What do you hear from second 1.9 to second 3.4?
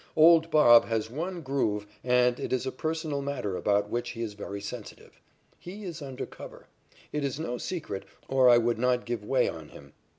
and it is a personal